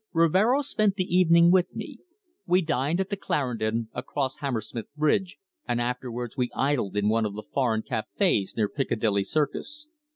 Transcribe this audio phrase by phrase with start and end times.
[0.13, 1.99] Rivero spent the evening with me.
[2.47, 7.35] We dined at the Clarendon, across Hammersmith Bridge, and afterwards we idled in one of
[7.35, 9.89] the foreign cafés near Piccadilly Circus.